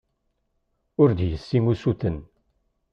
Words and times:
Ur 1.01 1.09
d-yessi 1.17 1.57
usuten. 1.71 2.17